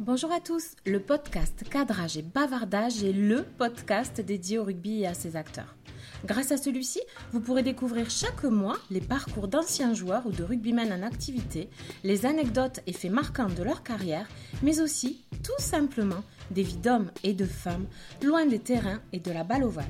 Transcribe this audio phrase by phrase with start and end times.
[0.00, 5.08] Bonjour à tous, le podcast Cadrage et Bavardage est le podcast dédié au rugby et
[5.08, 5.74] à ses acteurs.
[6.24, 7.00] Grâce à celui-ci,
[7.32, 11.68] vous pourrez découvrir chaque mois les parcours d'anciens joueurs ou de rugbymen en activité,
[12.04, 14.28] les anecdotes et faits marquants de leur carrière,
[14.62, 16.22] mais aussi, tout simplement,
[16.52, 17.86] des vies d'hommes et de femmes
[18.22, 19.86] loin des terrains et de la balle ovale.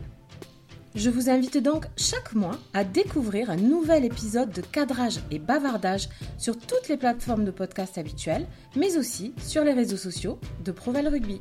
[0.99, 6.09] Je vous invite donc chaque mois à découvrir un nouvel épisode de cadrage et bavardage
[6.39, 11.07] sur toutes les plateformes de podcast habituelles, mais aussi sur les réseaux sociaux de Provel
[11.07, 11.41] Rugby.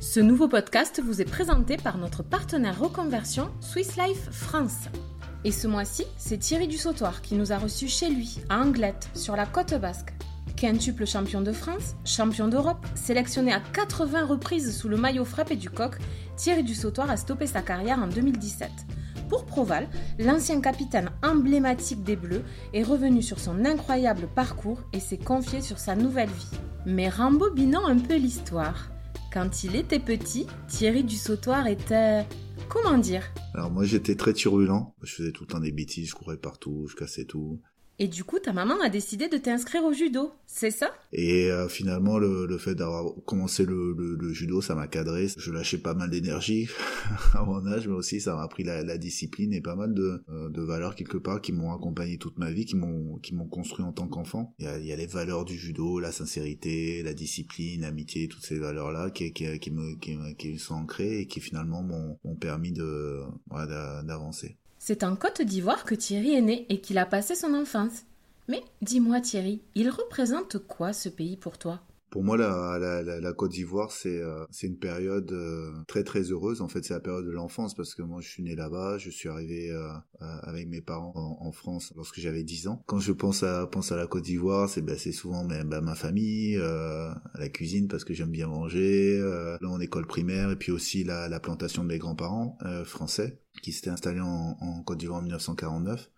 [0.00, 4.88] Ce nouveau podcast vous est présenté par notre partenaire reconversion Swiss Life France.
[5.44, 9.36] Et ce mois-ci, c'est Thierry Dussautoir qui nous a reçus chez lui, à Anglette, sur
[9.36, 10.12] la côte basque.
[10.56, 15.68] Quintuple champion de France, champion d'Europe, sélectionné à 80 reprises sous le maillot frappé du
[15.68, 15.98] coq,
[16.36, 18.70] Thierry Dussautoir a stoppé sa carrière en 2017.
[19.28, 25.16] Pour Proval, l'ancien capitaine emblématique des Bleus est revenu sur son incroyable parcours et s'est
[25.18, 26.58] confié sur sa nouvelle vie.
[26.84, 28.90] Mais rembobinant un peu l'histoire,
[29.32, 32.24] quand il était petit, Thierry Dussautoir était...
[32.68, 33.22] Comment dire?
[33.54, 36.86] Alors moi j'étais très turbulent, je faisais tout le temps des bêtises, je courais partout,
[36.88, 37.60] je cassais tout.
[37.98, 40.90] Et du coup, ta maman a décidé de t'inscrire au judo, c'est ça?
[41.14, 45.28] Et euh, finalement, le, le fait d'avoir commencé le, le, le, judo, ça m'a cadré.
[45.38, 46.68] Je lâchais pas mal d'énergie
[47.32, 50.22] à mon âge, mais aussi ça m'a appris la, la, discipline et pas mal de,
[50.28, 53.48] euh, de valeurs quelque part qui m'ont accompagné toute ma vie, qui m'ont qui m'ont
[53.48, 54.54] construit en tant qu'enfant.
[54.58, 58.44] Il y a, y a les valeurs du judo, la sincérité, la discipline, l'amitié, toutes
[58.44, 62.72] ces valeurs-là qui, qui, qui, me, qui, qui sont ancrées et qui finalement m'ont permis
[62.72, 64.58] de voilà, d'avancer.
[64.88, 68.04] C'est en Côte d'Ivoire que Thierry est né et qu'il a passé son enfance.
[68.46, 71.80] Mais dis-moi Thierry, il représente quoi ce pays pour toi?
[72.10, 76.22] Pour moi, la, la, la, la Côte d'Ivoire, c'est euh, une période euh, très très
[76.22, 76.60] heureuse.
[76.60, 78.98] En fait, c'est la période de l'enfance parce que moi, je suis né là-bas.
[78.98, 79.88] Je suis arrivé euh,
[80.20, 82.82] avec mes parents en, en France lorsque j'avais 10 ans.
[82.86, 86.56] Quand je pense à pense à la Côte d'Ivoire, c'est c'est souvent ben, ma famille,
[86.56, 91.28] la cuisine parce que j'aime bien manger, là en école primaire et puis aussi la,
[91.28, 96.10] la plantation de mes grands-parents français qui s'étaient installés en, en Côte d'Ivoire en 1949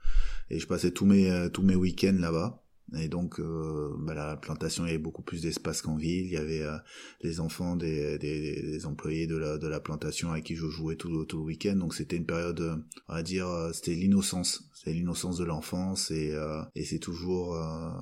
[0.50, 2.62] et je passais tous mes tous mes week-ends là-bas.
[2.96, 6.26] Et donc, euh, bah, la plantation, il y avait beaucoup plus d'espace qu'en ville.
[6.26, 6.76] Il y avait euh,
[7.22, 10.96] les enfants des, des, des, employés de la, de la plantation avec qui je jouais
[10.96, 11.76] tout, le week-end.
[11.76, 12.76] Donc, c'était une période, euh,
[13.08, 14.70] on va dire, euh, c'était l'innocence.
[14.72, 17.56] C'est l'innocence de l'enfance et, euh, et c'est toujours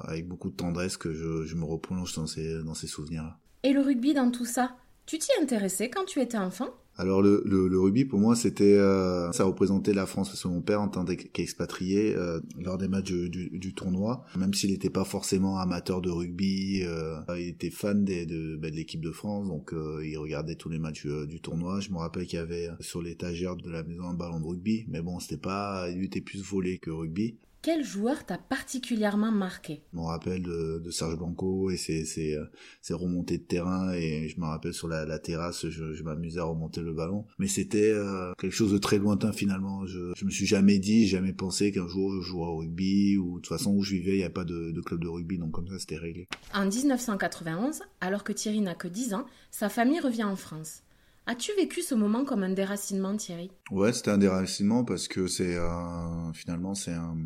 [0.04, 3.38] avec beaucoup de tendresse que je, je me replonge dans ces, dans ces souvenirs-là.
[3.62, 4.76] Et le rugby dans tout ça
[5.06, 6.68] Tu t'y intéressais quand tu étais enfant?
[6.98, 10.62] Alors le, le, rugby pour moi c'était euh, ça représentait la France parce que mon
[10.62, 14.90] père en tant qu'expatrié euh, lors des matchs du, du, du tournoi même s'il n'était
[14.90, 19.12] pas forcément amateur de rugby euh, il était fan des, de, ben, de l'équipe de
[19.12, 21.80] France donc euh, il regardait tous les matchs euh, du tournoi.
[21.80, 24.86] Je me rappelle qu'il y avait sur l'étagère de la maison un ballon de rugby
[24.88, 27.36] mais bon c'était pas il était plus volé que rugby
[27.66, 29.82] quel joueur t'a particulièrement marqué?
[29.92, 32.38] Je me rappelle de, de Serge Blanco et ses, ses,
[32.80, 36.38] ses, remontées de terrain et je me rappelle sur la, la terrasse, je, je m'amusais
[36.38, 37.24] à remonter le ballon.
[37.40, 39.84] Mais c'était euh, quelque chose de très lointain finalement.
[39.84, 43.40] Je, je me suis jamais dit, jamais pensé qu'un jour je jouerais au rugby ou
[43.40, 45.36] de toute façon où je vivais, il n'y a pas de, de, club de rugby,
[45.36, 46.28] donc comme ça c'était réglé.
[46.54, 50.84] En 1991, alors que Thierry n'a que 10 ans, sa famille revient en France.
[51.26, 53.50] As-tu vécu ce moment comme un déracinement, Thierry?
[53.72, 57.16] Ouais, c'était un déracinement parce que c'est euh, finalement c'est un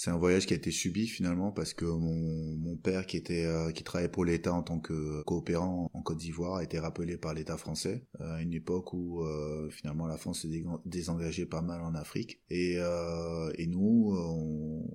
[0.00, 3.44] c'est un voyage qui a été subi finalement parce que mon, mon père qui était
[3.44, 7.16] euh, qui travaillait pour l'État en tant que coopérant en Côte d'Ivoire a été rappelé
[7.16, 11.62] par l'État français euh, à une époque où euh, finalement la France s'est désengagée pas
[11.62, 12.40] mal en Afrique.
[12.48, 14.86] Et, euh, et nous on,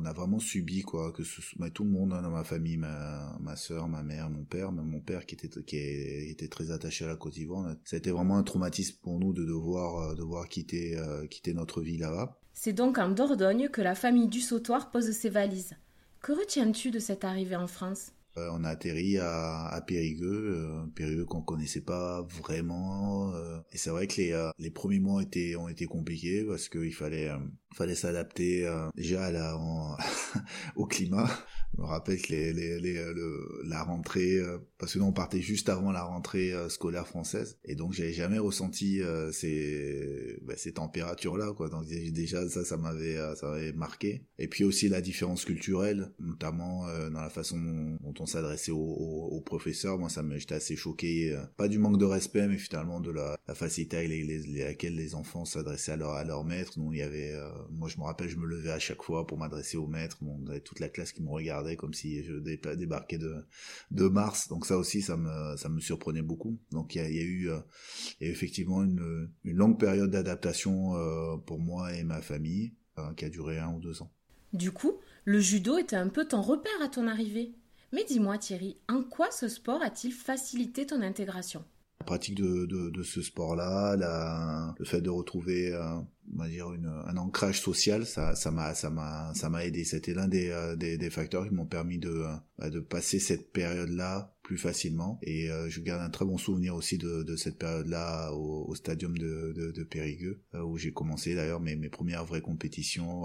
[0.00, 2.76] on, a vraiment subi quoi que ce soit tout le monde hein, dans ma famille
[2.76, 6.70] ma ma sœur ma mère mon père même mon père qui était qui était très
[6.70, 10.14] attaché à la Côte d'Ivoire ça a été vraiment un traumatisme pour nous de devoir
[10.14, 10.98] devoir quitter
[11.30, 15.30] quitter notre vie là-bas c'est donc en Dordogne que la famille du Sautoir pose ses
[15.30, 15.74] valises.
[16.20, 18.12] Que retiens-tu de cette arrivée en France?
[18.36, 23.34] Euh, on a atterri à, à Périgueux, euh, Périgueux qu'on connaissait pas vraiment.
[23.34, 26.68] Euh, et c'est vrai que les, euh, les premiers mois étaient, ont été compliqués parce
[26.68, 27.38] qu'il fallait, euh,
[27.74, 29.56] fallait s'adapter euh, déjà à
[30.76, 31.28] au climat.
[31.76, 34.38] Je me rappelle que les, les, les, le, la rentrée,
[34.76, 38.40] parce que nous on partait juste avant la rentrée scolaire française, et donc j'avais jamais
[38.40, 39.00] ressenti
[39.30, 41.68] ces, bah, ces températures-là, quoi.
[41.68, 44.26] Donc déjà ça, ça m'avait, ça m'avait marqué.
[44.40, 47.56] Et puis aussi la différence culturelle, notamment dans la façon
[48.00, 49.98] dont on s'adressait aux, aux, aux, professeurs.
[49.98, 53.10] Moi, ça me, j'étais assez choqué, euh, pas du manque de respect, mais finalement de
[53.10, 54.10] la, la facilité avec
[54.46, 56.78] laquelle les enfants s'adressaient à leur, à leur maître.
[56.78, 59.26] Donc, il y avait, euh, moi, je me rappelle, je me levais à chaque fois
[59.26, 60.18] pour m'adresser au maître.
[60.20, 63.44] Bon, on avait toute la classe qui me regardait comme si je débarquais de,
[63.90, 64.48] de Mars.
[64.48, 66.58] Donc ça aussi, ça me, surprenait beaucoup.
[66.70, 71.94] Donc il y a, eu, euh, a effectivement une, longue période d'adaptation euh, pour moi
[71.94, 72.72] et ma famille,
[73.16, 74.10] qui a duré un ou deux ans.
[74.52, 77.54] Du coup, le judo était un peu ton repère à ton arrivée.
[77.92, 81.64] Mais dis-moi Thierry, en quoi ce sport a-t-il facilité ton intégration?
[82.00, 85.96] La pratique de, ce sport-là, le fait de retrouver, euh,
[86.34, 89.84] on va dire, un ancrage social, ça, m'a, aidé.
[89.84, 92.24] C'était l'un des, euh, facteurs qui m'ont permis de,
[92.62, 95.18] euh, passer cette période-là plus facilement.
[95.22, 99.82] Et je garde un très bon souvenir aussi de, cette période-là au, au stadium de,
[99.84, 103.24] Périgueux, où j'ai commencé d'ailleurs mes, premières vraies compétitions,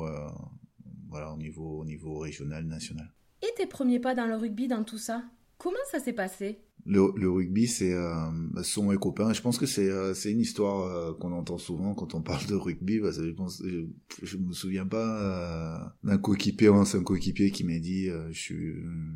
[1.08, 1.38] voilà, au
[1.86, 3.10] niveau régional, national.
[3.42, 5.24] Et tes premiers pas dans le rugby, dans tout ça?
[5.58, 6.65] Comment ça s'est passé?
[6.86, 8.30] Le, le, rugby, c'est euh,
[8.62, 9.34] sont mes copains.
[9.34, 12.54] Je pense que c'est euh, une histoire euh, qu'on entend souvent quand on parle de
[12.54, 13.00] rugby.
[13.00, 13.86] Parce que je, pense, je,
[14.22, 18.54] je me souviens pas euh, d'un coéquipier ou un coéquipier qui m'a dit je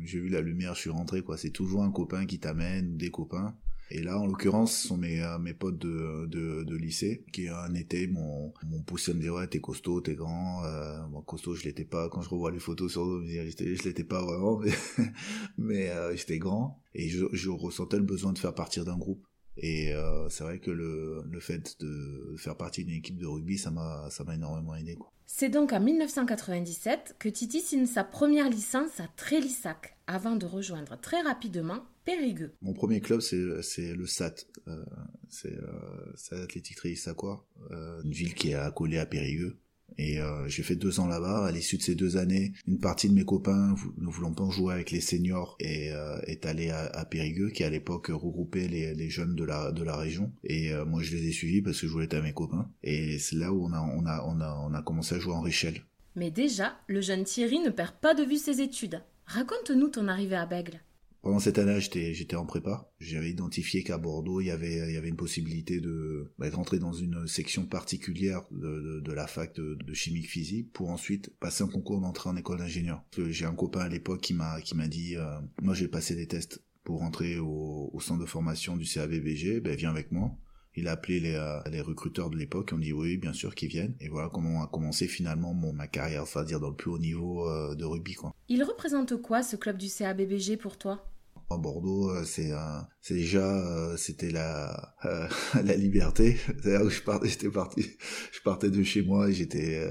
[0.04, 1.22] j'ai vu la lumière, je suis rentré.
[1.22, 1.36] quoi.
[1.36, 3.54] C'est toujours un copain qui t'amène, des copains.
[3.92, 7.48] Et là, en l'occurrence, ce sont mes, euh, mes potes de, de, de lycée qui,
[7.48, 8.52] un été, m'ont
[8.86, 10.64] poussé à me dire, ouais, t'es costaud, t'es grand.
[10.64, 12.08] Euh, costaud, je l'étais pas.
[12.08, 14.72] Quand je revois les photos sur eux, je l'étais pas vraiment, mais,
[15.58, 16.80] mais euh, j'étais grand.
[16.94, 19.26] Et je, je ressentais le besoin de faire partir d'un groupe.
[19.60, 23.58] Et euh, c'est vrai que le, le fait de faire partie d'une équipe de rugby,
[23.58, 24.96] ça m'a ça m'a énormément aidé.
[24.96, 25.12] Quoi.
[25.32, 31.00] C'est donc en 1997 que Titi signe sa première licence à Trélissac, avant de rejoindre
[31.00, 32.52] très rapidement Périgueux.
[32.62, 34.46] Mon premier club, c'est le SAT.
[34.66, 34.84] Euh,
[35.28, 39.56] c'est euh, SAT Athlétique Trélissacois, euh, une ville qui est accolée à Périgueux.
[40.00, 41.44] Et euh, j'ai fait deux ans là-bas.
[41.44, 44.72] À l'issue de ces deux années, une partie de mes copains ne voulant pas jouer
[44.72, 49.36] avec les seniors et euh, est allé à, Périgueux, qui à l'époque regroupait les, jeunes
[49.36, 50.32] de la région.
[50.42, 52.70] Et euh, moi, je les ai suivis parce que je voulais être à mes copains.
[52.82, 55.82] Et c'est là où on a commencé à jouer en Richel.
[56.16, 59.02] Mais déjà, le jeune Thierry ne perd pas de vue ses études.
[59.26, 60.80] Raconte-nous ton arrivée à Bègle.
[61.22, 62.90] Pendant cette année, j'étais j'étais en prépa.
[62.98, 66.78] J'avais identifié qu'à Bordeaux, il y avait il y avait une possibilité de bah, rentrer
[66.78, 71.62] dans une section particulière de, de, la fac de, de, chimie physique pour ensuite passer
[71.62, 73.04] un concours d'entrée en école d'ingénieur.
[73.28, 76.26] J'ai un copain à l'époque qui m'a qui m'a dit euh, moi j'ai passé des
[76.26, 80.34] tests pour rentrer au, au, centre de formation du CABBG, ben viens avec moi.
[80.76, 83.68] Il a appelé les, euh, les recruteurs de l'époque, on dit oui, bien sûr, qu'ils
[83.68, 83.96] viennent.
[84.00, 87.48] Et voilà comment a commencé finalement mon, ma carrière, c'est-à-dire dans le plus haut niveau
[87.48, 88.14] euh, de rugby.
[88.14, 88.32] Quoi.
[88.48, 91.04] Il représente quoi ce club du CABBG pour toi?
[91.52, 92.52] À Bordeaux, euh, c'est
[93.00, 94.94] c'est déjà c'était la
[95.54, 96.36] la liberté.
[96.46, 97.82] C'est-à-dire que je partais, j'étais parti,
[98.32, 99.84] je partais de chez moi et j'étais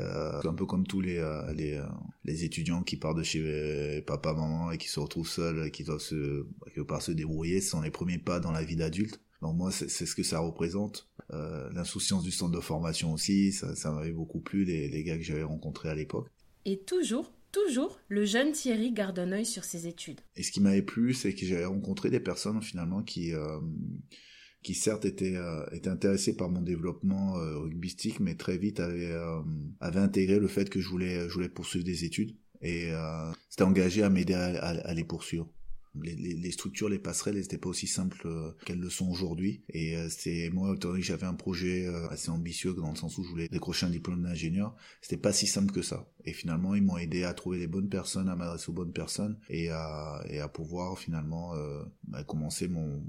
[0.45, 1.21] un peu comme tous les
[1.53, 1.77] les
[2.23, 5.99] les étudiants qui partent de chez papa maman et qui se retrouvent seuls, qui doivent
[5.99, 7.59] se quelque part se débrouiller.
[7.59, 9.19] Ce sont les premiers pas dans la vie d'adulte.
[9.41, 11.09] Donc moi, c'est ce que ça représente.
[11.31, 15.17] Euh, L'insouciance du centre de formation aussi, ça, ça m'avait beaucoup plu, les, les gars
[15.17, 16.27] que j'avais rencontrés à l'époque.
[16.65, 20.19] Et toujours, toujours, le jeune Thierry garde un œil sur ses études.
[20.35, 23.33] Et ce qui m'avait plu, c'est que j'avais rencontré des personnes finalement qui...
[23.33, 23.59] Euh,
[24.61, 25.65] qui certes étaient, euh,
[26.37, 29.39] par mon développement euh, rugbystique, mais très vite avaient, euh,
[29.79, 33.63] avaient intégré le fait que je voulais, je voulais poursuivre des études et euh, s'étaient
[33.63, 35.49] engagés à m'aider à, à, à, les poursuivre
[35.95, 39.63] les, les, structures, les passerelles, elles n'étaient pas aussi simples euh, qu'elles le sont aujourd'hui.
[39.69, 42.95] Et euh, c'est moi, étant donné que j'avais un projet euh, assez ambitieux dans le
[42.95, 46.07] sens où je voulais décrocher un diplôme d'ingénieur, c'était pas si simple que ça.
[46.25, 49.37] Et finalement, ils m'ont aidé à trouver les bonnes personnes, à m'adresser aux bonnes personnes
[49.49, 51.53] et à, et à pouvoir finalement
[52.03, 53.01] bah, commencer mon,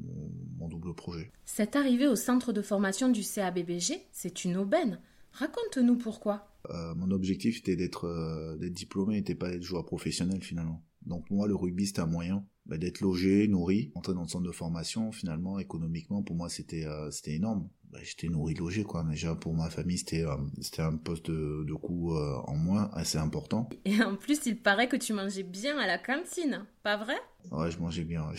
[0.59, 1.33] mon, double projet.
[1.45, 5.01] Cette arrivée au centre de formation du CABBG, c'est une aubaine.
[5.33, 6.49] Raconte-nous pourquoi.
[6.71, 10.83] Euh, mon objectif était d'être d'être diplômé, n'était pas d'être joueur professionnel finalement.
[11.07, 14.47] Donc moi, le rugby, c'était un moyen bah, d'être logé, nourri, entrer dans le centre
[14.47, 15.13] de formation.
[15.13, 17.69] Finalement, économiquement, pour moi, c'était euh, c'était énorme.
[17.91, 19.03] Bah, j'étais nourri, logé, quoi.
[19.03, 22.91] Déjà, pour ma famille, c'était euh, c'était un poste de, de coût euh, en moins
[22.93, 23.69] assez important.
[23.85, 27.17] Et en plus, il paraît que tu mangeais bien à la cantine, pas vrai?
[27.51, 28.27] Ouais, je mangeais bien.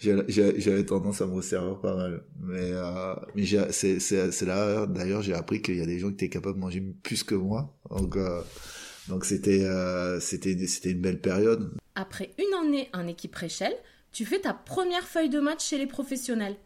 [0.00, 2.24] J'avais tendance à me servir pas mal.
[2.40, 2.70] Mais,
[3.34, 6.60] mais c'est là, d'ailleurs, j'ai appris qu'il y a des gens qui étaient capables de
[6.60, 7.76] manger plus que moi.
[7.90, 8.16] Donc...
[9.08, 11.76] Donc c'était euh, c'était c'était une belle période.
[11.94, 13.76] Après une année en équipe Réchelle,
[14.12, 16.56] tu fais ta première feuille de match chez les professionnels.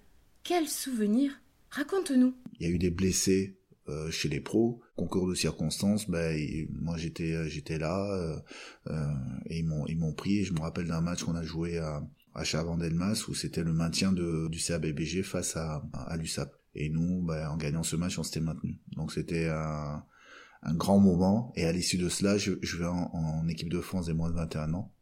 [0.45, 1.33] Quel souvenir
[1.71, 2.35] Raconte-nous.
[2.59, 6.09] Il y a eu des blessés euh, chez les pros, concours de circonstances.
[6.09, 6.39] Ben
[6.81, 8.43] moi j'étais euh, j'étais là
[9.47, 10.45] et ils m'ont ils m'ont pris.
[10.45, 12.03] je me rappelle d'un match qu'on a joué à
[12.35, 16.55] à Chavandelmas où c'était le maintien de, du CABBG face à, à l'USAP.
[16.75, 18.79] Et nous, ben, en gagnant ce match, on s'était maintenu.
[18.95, 20.05] Donc c'était un,
[20.63, 21.53] un grand moment.
[21.57, 24.35] Et à l'issue de cela, je, je vais en, équipe de France des moins de
[24.35, 24.93] 21 ans.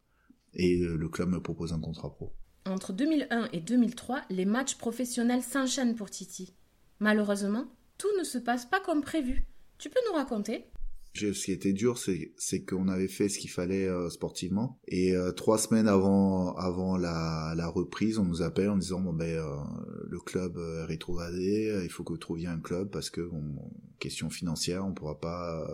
[0.55, 2.35] Et euh, le club me propose un contrat pro.
[2.65, 6.55] Entre 2001 et 2003, les matchs professionnels s'enchaînent pour Titi.
[6.99, 7.67] Malheureusement,
[7.99, 9.47] tout ne se passe pas comme prévu.
[9.79, 10.65] Tu peux nous raconter?
[11.17, 14.79] Ce qui était dur, c'est qu'on avait fait ce qu'il fallait euh, sportivement.
[14.87, 19.15] Et euh, trois semaines avant avant la, la, reprise, on nous appelle en disant bon
[19.15, 19.57] ben euh,
[20.07, 24.31] le club est rétrogradé, il faut que vous trouviez un club parce que bon, question
[24.31, 25.67] financière, on pourra pas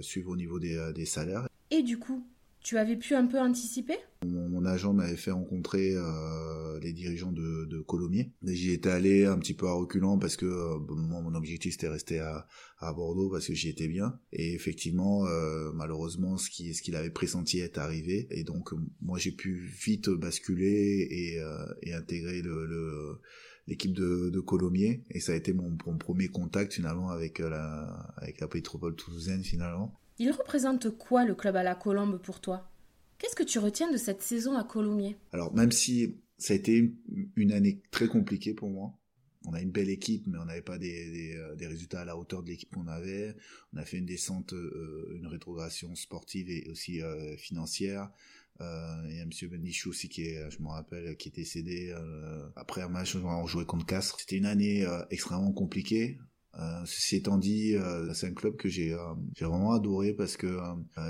[0.00, 1.48] suivre au niveau des, des salaires.
[1.70, 2.26] Et du coup,
[2.60, 3.94] tu avais pu un peu anticiper?
[4.22, 8.32] On mon agent m'avait fait rencontrer euh, les dirigeants de, de Colomiers.
[8.42, 11.88] J'y étais allé un petit peu à reculant parce que euh, moi, mon objectif c'était
[11.88, 14.18] rester à, à Bordeaux parce que j'y étais bien.
[14.32, 18.26] Et effectivement, euh, malheureusement, ce qui ce qu'il avait pressenti est arrivé.
[18.30, 18.70] Et donc
[19.00, 21.40] moi j'ai pu vite basculer et,
[21.82, 23.20] et intégrer le, le
[23.66, 28.12] l'équipe de, de Colomiers et ça a été mon, mon premier contact finalement avec la
[28.16, 29.94] avec la métropole toulousaine finalement.
[30.18, 32.70] Il représente quoi le club à la Colombe pour toi?
[33.18, 35.16] Qu'est-ce que tu retiens de cette saison à Colomiers?
[35.32, 36.92] Alors même si ça a été
[37.36, 38.98] une, année très compliquée pour moi,
[39.46, 42.04] on a une belle équipe, mais on n'avait pas des, des, euh, des, résultats à
[42.04, 43.34] la hauteur de l'équipe qu'on avait.
[43.72, 48.10] On a fait une descente, euh, une rétrogradation sportive et aussi euh, financière.
[48.60, 49.30] Euh, il y a M.
[49.50, 53.18] Benichou aussi qui est, je me rappelle, qui est décédé euh, après un match où
[53.26, 54.18] on jouait contre Castres.
[54.20, 56.18] C'était une année extrêmement compliquée.
[56.58, 60.38] Euh, ceci étant dit, euh, c'est un club que j'ai euh, j'ai vraiment adoré parce
[60.38, 60.58] que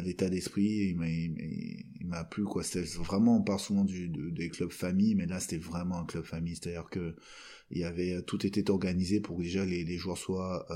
[0.02, 2.64] l'état d'esprit il m'a il, m'a plu quoi.
[2.64, 6.24] C'était vraiment on parle souvent du, des clubs famille, mais là c'était vraiment un club
[6.24, 7.14] famille, c'est-à-dire que
[7.70, 10.66] il y avait tout était organisé pour que déjà les, les joueurs soient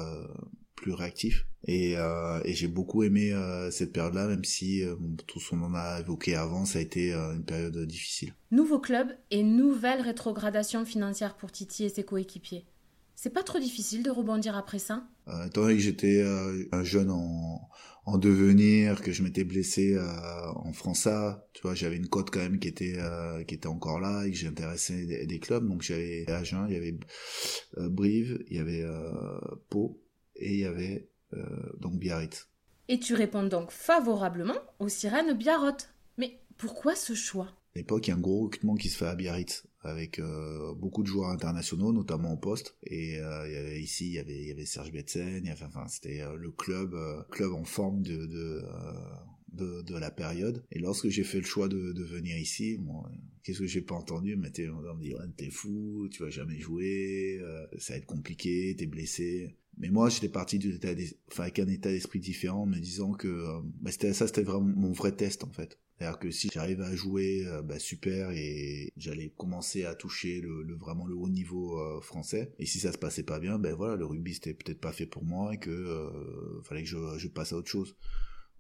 [0.81, 3.33] plus réactifs et, et j'ai beaucoup aimé
[3.71, 4.83] cette période-là, même si
[5.27, 8.33] tout ce qu'on en a évoqué avant, ça a été une période difficile.
[8.51, 12.65] Nouveau club et nouvelle rétrogradation financière pour Titi et ses coéquipiers.
[13.23, 15.07] C'est pas trop difficile de rebondir après ça?
[15.29, 17.61] Euh, Étant donné que j'étais euh, un jeune en,
[18.07, 21.07] en, devenir, que je m'étais blessé euh, en France
[21.53, 24.31] tu vois, j'avais une cote quand même qui était euh, qui était encore là et
[24.31, 25.69] que j'intéressais des, des, clubs.
[25.69, 26.99] Donc j'avais Agen, il y avait
[27.77, 28.87] Brive, il y avait
[29.69, 30.01] Pau
[30.41, 31.09] et il y avait
[31.79, 32.49] donc Biarritz.
[32.89, 35.77] Et tu réponds donc favorablement aux sirènes Biarrot.
[36.19, 37.47] Mais pourquoi ce choix?
[37.77, 40.75] À l'époque, il y a un gros recrutement qui se fait à Biarritz avec euh,
[40.75, 42.77] beaucoup de joueurs internationaux, notamment au poste.
[42.83, 46.51] Et euh, ici, il y avait, il y avait Serge Betsen, enfin, c'était euh, le
[46.51, 46.97] club,
[47.31, 48.63] club en forme de, de,
[49.53, 50.65] de, de, la période.
[50.73, 53.05] Et lorsque j'ai fait le choix de, de venir ici, bon,
[53.43, 54.35] qu'est-ce que j'ai pas entendu?
[54.35, 57.41] On me dit, t'es fou, tu vas jamais jouer,
[57.79, 59.57] ça va être compliqué, t'es blessé.
[59.81, 60.61] Mais moi, j'étais parti
[61.39, 65.13] avec un état d'esprit différent, me disant que bah, c'était ça, c'était vraiment mon vrai
[65.13, 65.79] test en fait.
[66.01, 70.43] C'est-à-dire que si j'arrive à jouer, euh, bah, super, et j'allais commencer à toucher
[70.79, 72.55] vraiment le haut niveau euh, français.
[72.59, 75.05] Et si ça se passait pas bien, ben voilà, le rugby c'était peut-être pas fait
[75.05, 77.97] pour moi et que euh, fallait que je, passe à autre chose.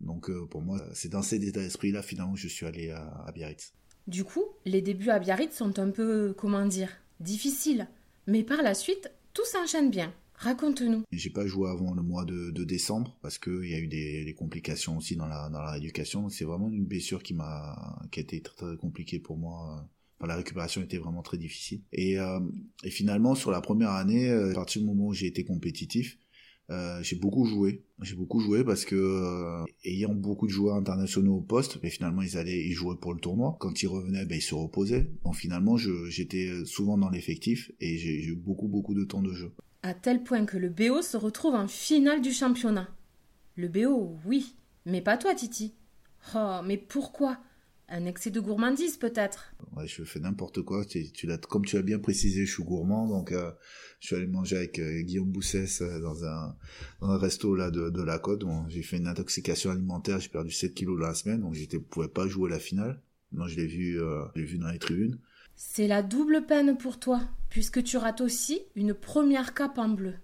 [0.00, 3.74] Donc pour moi, c'est dans cet état d'esprit-là finalement que je suis allé à Biarritz.
[4.06, 7.88] Du coup, les débuts à Biarritz sont un peu, comment dire, difficiles.
[8.26, 10.12] Mais par la suite, tout s'enchaîne bien.
[10.40, 11.04] Raconte-nous.
[11.12, 14.96] J'ai pas joué avant le mois de, décembre parce qu'il y a eu des, complications
[14.96, 16.30] aussi dans la, rééducation.
[16.30, 19.86] C'est vraiment une blessure qui m'a, qui a été très, compliquée pour moi.
[20.26, 21.82] la récupération était vraiment très difficile.
[21.92, 22.40] Et, euh,
[22.86, 26.16] finalement, sur la première année, euh, à partir du moment où j'ai été compétitif,
[26.70, 27.84] euh, j'ai beaucoup joué.
[28.00, 32.38] J'ai beaucoup joué parce que ayant beaucoup de joueurs internationaux au poste, mais finalement ils
[32.38, 33.58] allaient, ils jouaient pour le tournoi.
[33.60, 35.10] Quand ils revenaient, ben, ils se reposaient.
[35.22, 39.52] Donc finalement, j'étais souvent dans l'effectif et j'ai eu beaucoup beaucoup de temps de jeu
[39.82, 42.88] à tel point que le BO se retrouve en finale du championnat.
[43.56, 44.54] Le BO, oui,
[44.86, 45.74] mais pas toi, Titi.
[46.34, 47.38] Oh, mais pourquoi?
[47.92, 50.84] Un excès de gourmandise, peut-être Ouais, je fais n'importe quoi.
[50.84, 51.10] Tu,
[51.48, 53.50] comme tu l'as bien précisé, je suis gourmand, donc euh,
[53.98, 56.56] je suis allé manger avec euh, Guillaume Boussès euh, dans, un,
[57.00, 58.44] resto là de, la côte.
[58.68, 62.08] j'ai fait une intoxication alimentaire, j'ai perdu 7 kilos la semaine, donc je ne pouvais
[62.08, 63.02] pas jouer la finale.
[63.32, 65.18] Non, je l'ai vu, je l'ai vu dans les tribunes.
[65.62, 70.14] C'est la double peine pour toi, puisque tu rates aussi une première cape en bleu.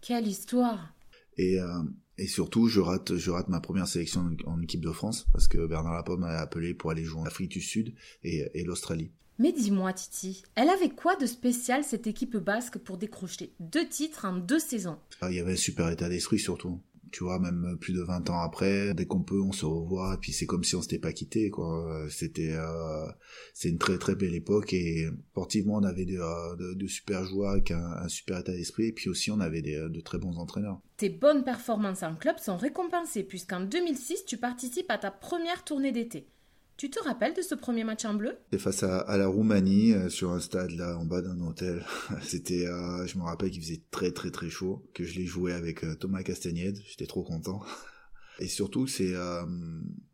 [0.00, 0.94] Quelle histoire
[1.36, 1.82] Et, euh,
[2.16, 5.66] et surtout, je rate, je rate ma première sélection en, équipe de France, parce que
[5.66, 9.12] Bernard Lapomme m'a appelé pour aller jouer en Afrique du Sud et, et l'Australie.
[9.38, 14.24] Mais dis-moi, Titi, elle avait quoi de spécial cette équipe basque pour décrocher deux titres
[14.24, 14.96] en deux saisons?
[15.20, 16.80] Ah, Il y avait un super état d'esprit surtout
[17.10, 20.18] tu vois même plus de 20 ans après dès qu'on peut on se revoit et
[20.18, 22.06] puis c'est comme si on s'était pas quitté quoi.
[22.10, 23.06] C'était euh,
[23.54, 27.70] c'est une très très belle époque et sportivement on avait de, euh, super joueurs avec
[27.70, 30.80] un, super état d'esprit et puis aussi on avait des, de très bons entraîneurs.
[30.96, 35.92] Tes bonnes performances en club sont récompensées puisqu'en 2006 tu participes à ta première tournée
[35.92, 36.28] d'été
[36.78, 38.38] tu te rappelles de ce premier match en bleu?
[38.44, 41.84] C'était face à, la Roumanie, euh, sur un stade là en bas d'un hôtel.
[42.22, 45.52] C'était, euh, je me rappelle qu'il faisait très très très chaud, que je l'ai joué
[45.52, 46.78] avec euh, Thomas Castagnède.
[46.88, 47.60] J'étais trop content.
[48.38, 49.14] Et surtout, c'est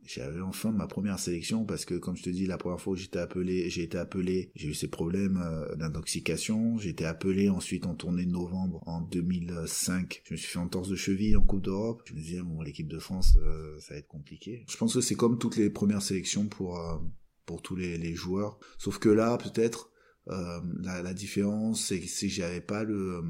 [0.04, 3.18] j'avais enfin ma première sélection parce que, comme je te dis, la première fois j'étais
[3.18, 6.78] appelé, j'ai été appelé, j'ai eu ces problèmes euh, d'intoxication.
[6.78, 10.23] J'ai été appelé ensuite en tournée de novembre en 2005.
[10.25, 12.02] Je me suis fait entorse de cheville en Coupe d'Europe.
[12.06, 14.64] Je me disais, bon, l'équipe de France, euh, ça va être compliqué.
[14.68, 16.99] Je pense que c'est comme toutes les premières sélections pour euh,
[17.46, 18.58] pour tous les, les joueurs.
[18.78, 19.90] Sauf que là, peut-être,
[20.26, 23.23] la, la différence, c'est que si j'avais pas le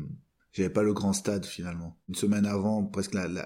[0.54, 1.98] j'avais pas le grand stade finalement.
[2.08, 3.44] Une semaine avant, presque la, la,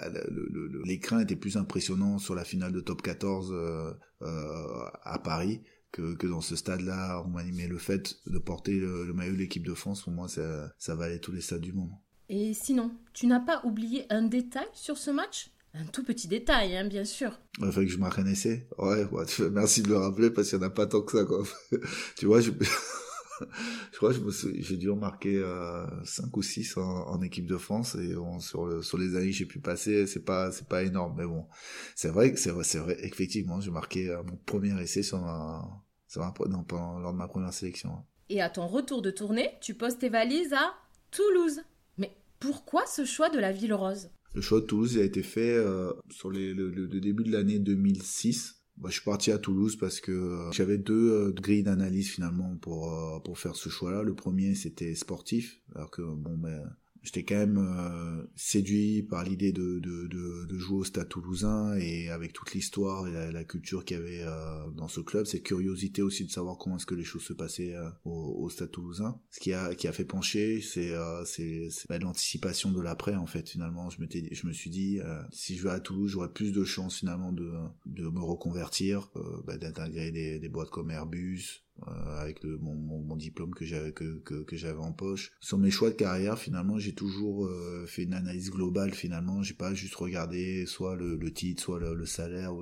[0.85, 6.15] l'écran était plus impressionnant sur la finale de top 14 euh, euh, à Paris que,
[6.15, 9.73] que dans ce stade-là, on mais le fait de porter le, maillot de l'équipe de
[9.73, 11.91] France, pour moi, ça, ça valait tous les stades du monde.
[12.29, 15.51] Et sinon, tu n'as pas oublié un détail sur ce match?
[15.73, 17.41] Un tout petit détail, hein, bien sûr.
[17.59, 18.69] Il fallait que je marque un essai.
[18.77, 19.07] Ouais,
[19.51, 21.43] merci de le rappeler parce qu'il n'y en a pas tant que ça, quoi.
[22.19, 22.51] tu vois, je,
[23.93, 24.21] je crois que
[24.61, 28.83] j'ai dû en marquer euh, 5 ou 6 en, équipe de France et sur, le,
[28.83, 31.15] sur les années que j'ai pu passer, c'est pas, c'est pas énorme.
[31.19, 31.47] Mais bon,
[31.95, 35.65] c'est vrai, c'est vrai, c'est vrai, effectivement, j'ai marqué euh, mon premier essai sur ma,
[36.07, 38.05] sur ma, lors de ma première sélection.
[38.29, 40.75] Et à ton retour de tournée, tu poses tes valises à
[41.11, 41.63] Toulouse.
[41.97, 45.55] Mais pourquoi ce choix de la ville rose le choix de Toulouse a été fait
[45.55, 48.58] euh, sur les, le, le, début de l'année 2006.
[48.81, 52.57] Bah, je suis parti à Toulouse parce que euh, j'avais deux euh, grilles d'analyse finalement
[52.61, 54.03] pour pour faire ce choix-là.
[54.03, 56.63] Le premier c'était sportif, alors que bon ben
[57.03, 61.77] j'étais quand même euh, séduit par l'idée de, de, de, de, jouer au Stade Toulousain
[61.77, 65.43] et avec toute l'histoire et la, culture qu'il y avait euh, dans ce club, cette
[65.43, 68.71] curiosité aussi de savoir comment est-ce que les choses se passaient euh, au, au, Stade
[68.71, 69.21] Toulousain.
[69.31, 70.93] Ce qui a qui a fait pencher, c'est
[71.25, 73.49] c'est bah, l'anticipation de l'après en fait.
[73.49, 75.01] Finalement, je m'étais je me suis dit
[75.31, 77.53] si je vais à Toulouse, j'aurai plus de chances finalement de
[77.87, 79.11] de me reconvertir,
[79.47, 83.93] bah, d'intégrer des, des boîtes comme Airbus, euh, avec le, mon, mon, diplôme que j'avais
[83.93, 85.31] que, que, que j'avais en poche.
[85.41, 88.93] Sur mes choix de carrière, finalement, j'ai toujours euh, fait une analyse globale.
[88.95, 92.53] Finalement, j'ai pas juste regardé soit le, le titre, soit le, salaire.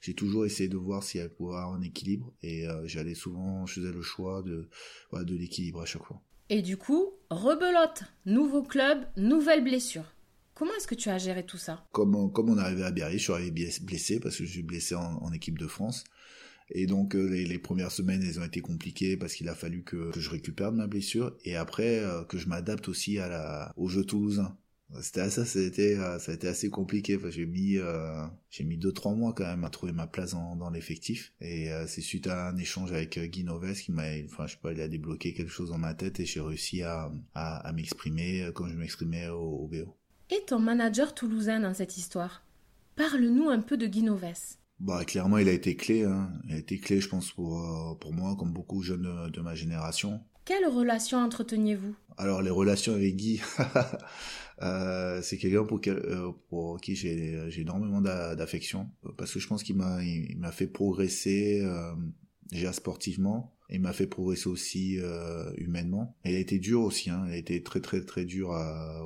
[0.00, 2.32] J'ai toujours essayé de voir s'il y avait pouvoir un équilibre.
[2.42, 6.20] Et euh, j'allais souvent, je faisais le choix de l'équilibre à chaque fois.
[6.50, 10.04] Et du coup, rebelote, nouveau club, nouvelle blessure.
[10.54, 11.84] Comment est-ce que tu as géré tout ça?
[11.92, 14.94] Comme, comme on arrivait à Biarritz, je suis arrivé blessé parce que je suis blessé
[14.94, 16.04] en, en équipe de France.
[16.70, 20.10] Et donc euh, les, premières semaines, elles ont été compliquées parce qu'il a fallu que,
[20.16, 23.18] je récupère de ma blessure et après euh, que je m'adapte aussi
[23.76, 24.56] au jeu toulousain.
[25.00, 27.16] C'était ça, été, euh, ça a été assez compliqué.
[27.16, 27.78] Enfin, j'ai mis,
[28.50, 31.32] j'ai mis deux trois mois quand même à trouver ma place dans, l'effectif.
[31.40, 34.72] Et c'est suite à un échange avec Guy Noves qui m'a, enfin, je sais pas,
[34.72, 37.10] il a débloqué quelque chose dans ma tête et j'ai réussi à,
[37.74, 39.96] m'exprimer comme je m'exprimais au, au BO.
[40.30, 42.44] Et ton manager toulousain dans cette histoire
[42.96, 44.56] Parle-nous un peu de Guy Noves.
[44.80, 46.30] Bah clairement il a été clé, hein.
[46.48, 49.40] il a été clé je pense pour euh, pour moi comme beaucoup de jeunes de,
[49.40, 50.20] ma génération.
[50.44, 53.40] Quelle relation entreteniez-vous Alors les relations avec Guy,
[54.62, 59.62] euh, c'est quelqu'un pour, euh, pour qui j'ai j'ai énormément d'affection parce que je pense
[59.62, 61.94] qu'il m'a il, m'a fait progresser euh,
[62.50, 66.16] déjà sportivement il m'a fait progresser aussi euh, humainement.
[66.24, 67.24] Et il a été dur aussi, hein.
[67.28, 68.50] il a été très très très dur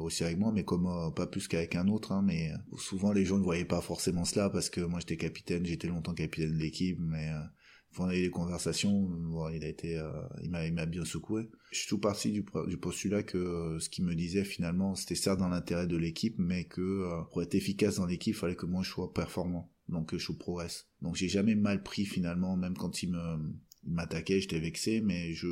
[0.01, 2.13] aussi avec moi, mais comme euh, pas plus qu'avec un autre.
[2.13, 5.17] Hein, mais euh, souvent les gens ne voyaient pas forcément cela parce que moi j'étais
[5.17, 7.31] capitaine, j'étais longtemps capitaine de l'équipe, mais
[7.99, 9.11] on a eu des conversations,
[9.53, 10.01] il a été,
[10.45, 11.51] il m'a, il m'a bien secoué.
[11.73, 15.41] Je suis tout parti du, du postulat que ce qu'il me disait finalement, c'était certes
[15.41, 18.83] dans l'intérêt de l'équipe, mais que pour être efficace dans l'équipe, il fallait que moi
[18.85, 20.87] je sois performant, donc je progresse.
[21.03, 25.33] Donc j'ai jamais mal pris finalement, même quand il me il m'attaquait, j'étais vexé, mais
[25.33, 25.47] je,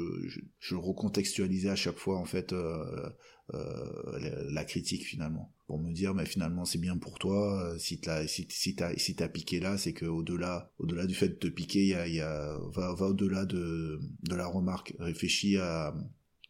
[0.59, 3.09] je, recontextualisais à chaque fois en fait euh,
[3.55, 5.53] euh, la, critique finalement.
[5.67, 8.95] Pour me dire mais finalement c'est bien pour toi euh, si t'as si, si t'as
[8.97, 11.83] si t'as piqué là c'est que au delà au delà du fait de te piquer
[11.83, 14.95] il y a va va au delà de de la remarque.
[14.99, 15.95] Réfléchis à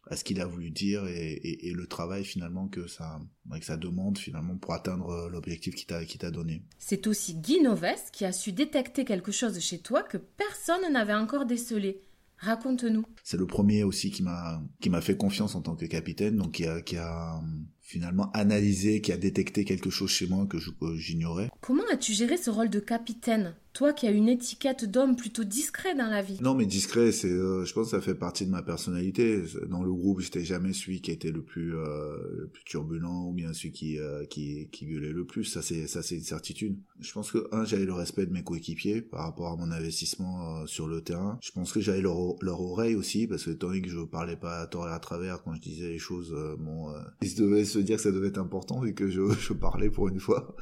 [0.09, 3.65] à ce qu'il a voulu dire et, et, et, le travail finalement que ça, que
[3.65, 6.63] ça demande finalement pour atteindre euh, l'objectif qu'il t'a, qui t'a donné.
[6.79, 11.15] C'est aussi Guy Noves qui a su détecter quelque chose chez toi que personne n'avait
[11.15, 12.01] encore décelé.
[12.39, 13.05] Raconte-nous.
[13.25, 16.53] C'est le premier aussi qui m'a qui m'a fait confiance en tant que capitaine, donc
[16.53, 17.41] qui a qui a
[17.81, 20.59] finalement analysé, qui a détecté quelque chose chez moi que
[20.97, 21.49] j'ignorais.
[21.63, 23.55] Comment as-tu géré ce rôle de capitaine?
[23.77, 26.39] Toi qui as une étiquette d'homme plutôt discret dans la vie.
[26.41, 29.43] Non, mais discret, c'est, euh, je pense que ça fait partie de ma personnalité.
[29.69, 33.35] Dans le groupe, j'étais jamais celui qui était le plus, euh, le plus turbulent ou
[33.35, 35.45] bien celui qui, euh, qui, qui gueulait le plus.
[35.45, 36.79] Ça, c'est, ça, c'est une certitude.
[37.01, 40.67] Je pense que, un, j'avais le respect de mes coéquipiers par rapport à mon investissement
[40.67, 41.39] sur le terrain.
[41.43, 44.37] Je pense que j'avais leur, leur oreille aussi, parce que étant donné que je parlais
[44.37, 47.79] pas à tort et à travers quand je disais les choses, bon, ils devaient se
[47.79, 50.57] dire que ça devait être important vu que je, je parlais pour une fois.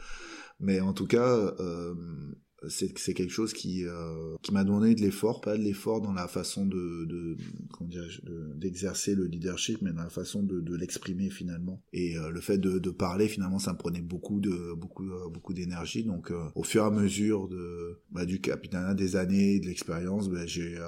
[0.60, 1.94] Mais en tout cas, euh,
[2.68, 6.28] c'est quelque chose qui euh, qui m'a donné de l'effort pas de l'effort dans la
[6.28, 7.36] façon de de
[8.56, 11.82] d'exercer le leadership mais dans la façon de, l'exprimer finalement.
[11.92, 16.04] Et euh, le fait de, parler finalement ça me prenait beaucoup de beaucoup euh, d'énergie.
[16.04, 20.46] Donc au fur et à mesure de bah, du capitaine des années de l'expérience bah,
[20.46, 20.78] j'ai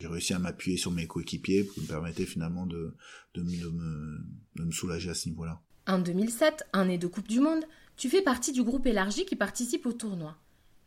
[0.00, 2.94] réussi à m'appuyer sur mes coéquipiers pour me permettre finalement de
[3.36, 4.20] me
[4.56, 5.60] de me soulager à ce niveau-là.
[5.86, 7.64] En 2007 année de Coupe du Monde
[7.96, 10.36] tu fais partie du groupe élargi qui participe au tournoi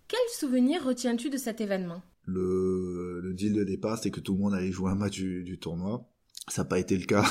[0.08, 2.02] quel souvenir retiens-tu de cet événement?
[2.26, 5.58] Le, le, deal de départ, c'était que tout le monde allait jouer un match du,
[5.60, 6.10] tournoi.
[6.48, 7.26] Ça n'a pas été le cas.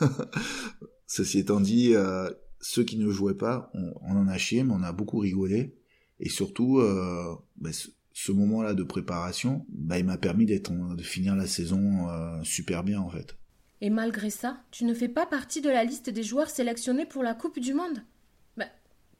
[1.06, 4.82] Ceci étant dit, euh, ceux qui ne jouaient pas, on, en a chié, mais on
[4.82, 5.74] a beaucoup rigolé.
[6.20, 7.72] Et surtout, euh, ben,
[8.12, 12.06] ce moment-là de préparation, bah, il m'a permis d'être, de finir la saison
[12.44, 13.36] super bien en fait.
[13.80, 17.22] Et malgré ça, tu ne fais pas partie de la liste des joueurs sélectionnés pour
[17.22, 17.98] la Coupe du Monde?
[17.98, 18.02] bah,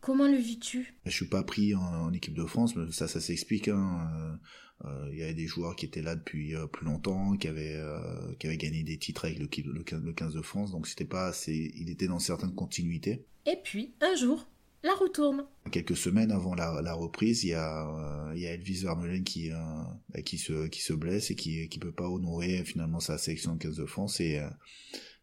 [0.03, 0.95] Comment le vis-tu?
[1.07, 3.69] Je suis pas pris en, équipe de France, mais ça, ça s'explique.
[3.69, 4.39] Hein.
[4.85, 7.77] Euh, il y avait des joueurs qui étaient là depuis euh, plus longtemps, qui avaient
[7.77, 11.27] euh, qui avaient gagné des titres avec le, le, 15 de France, donc c'était pas
[11.27, 13.25] assez, il était dans certaines continuités.
[13.47, 14.49] Et puis un jour,
[14.83, 15.47] la roue tourne.
[15.71, 20.23] Quelques semaines avant la, reprise, il y a, il y a Elvis Vermeulen qui, bah,
[20.23, 23.59] qui, se, qui se blesse et qui ne peut pas honorer finalement sa sélection de
[23.59, 24.19] 15 de France.
[24.21, 24.41] Et,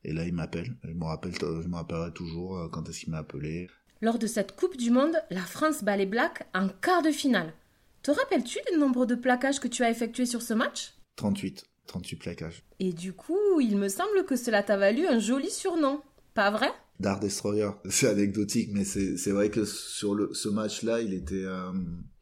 [0.05, 0.77] et là, il m'appelle.
[0.85, 3.67] Je me rappelle, je me rappellerai toujours quand est-ce qu'il m'a appelé.
[4.01, 7.53] Lors de cette Coupe du Monde, la France bat les Blacks en quart de finale.
[8.01, 10.93] Te rappelles-tu du nombre de plaquages que tu as effectués sur ce match?
[11.17, 11.65] 38.
[11.87, 12.63] 38 plaquages.
[12.79, 15.99] Et du coup, il me semble que cela t'a valu un joli surnom.
[16.33, 16.69] Pas vrai?
[17.01, 17.71] Dark Destroyer.
[17.89, 21.43] C'est anecdotique, mais c'est vrai que sur le, ce match-là, il était...
[21.43, 21.73] Euh,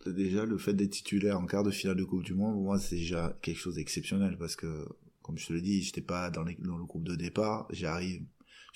[0.08, 2.80] déjà, le fait d'être titulaire en quart de finale de Coupe du Monde, pour moi,
[2.80, 4.88] c'est déjà quelque chose d'exceptionnel parce que,
[5.22, 7.68] comme je te l'ai dit, j'étais pas dans, dans le groupe de départ.
[7.70, 8.24] J'arrive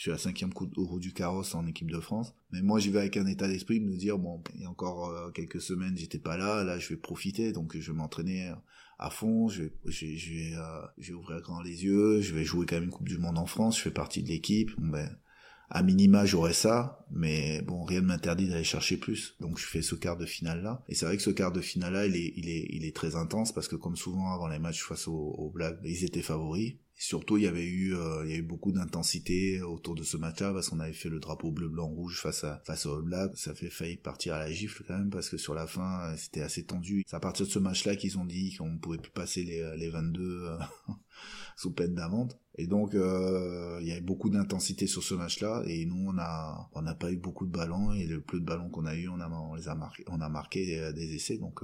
[0.01, 2.33] je suis à cinquième coup au roue du carrosse en équipe de France.
[2.51, 4.69] Mais moi, j'y vais avec un état d'esprit de me dire, bon, il y a
[4.71, 8.51] encore euh, quelques semaines, j'étais pas là, là, je vais profiter, donc je vais m'entraîner
[8.97, 12.77] à fond, je vais, euh, je vais ouvrir grand les yeux, je vais jouer quand
[12.77, 15.07] même une Coupe du Monde en France, je fais partie de l'équipe, ben,
[15.69, 19.35] à minima j'aurais ça, mais bon, rien ne m'interdit d'aller chercher plus.
[19.39, 20.83] Donc je fais ce quart de finale là.
[20.89, 23.75] Et c'est vrai que ce quart de finale là, il est très intense parce que
[23.75, 27.47] comme souvent avant les matchs face aux, aux Blacks, ils étaient favoris surtout, il y
[27.47, 30.79] avait eu, euh, il y a eu beaucoup d'intensité autour de ce match-là parce qu'on
[30.79, 33.35] avait fait le drapeau bleu, blanc, rouge face à face au Black.
[33.35, 36.41] Ça fait failli partir à la gifle quand même parce que sur la fin, c'était
[36.41, 37.03] assez tendu.
[37.07, 39.89] C'est à partir de ce match-là qu'ils ont dit qu'on pouvait plus passer les, les
[39.89, 40.57] 22 euh,
[41.57, 42.33] sous peine d'amende.
[42.55, 45.63] Et donc, euh, il y avait beaucoup d'intensité sur ce match-là.
[45.65, 47.93] Et nous, on a, on n'a pas eu beaucoup de ballons.
[47.93, 50.21] Et le peu de ballons qu'on a eu, on a, on les a marqué, on
[50.21, 51.37] a marqué des, essais.
[51.37, 51.63] Donc,